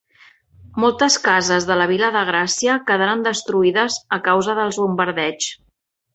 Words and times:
Moltes 0.83 1.17
cases 1.27 1.67
de 1.71 1.77
la 1.81 1.87
vila 1.91 2.09
de 2.15 2.23
Gràcia 2.29 2.79
quedaren 2.89 3.21
destruïdes 3.29 3.99
a 4.19 4.21
causa 4.31 4.57
dels 4.63 4.81
bombardeigs. 4.87 5.53